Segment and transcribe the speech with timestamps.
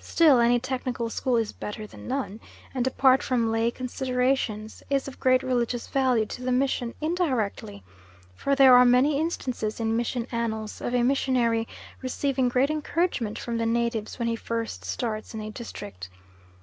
[0.00, 2.40] Still any technical school is better than none,
[2.74, 7.84] and apart from lay considerations, is of great religious value to the mission indirectly,
[8.34, 11.68] for there are many instances in mission annals of a missionary
[12.00, 16.08] receiving great encouragement from the natives when he first starts in a district.